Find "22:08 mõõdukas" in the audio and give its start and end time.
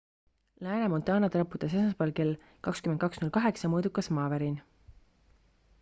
2.69-4.13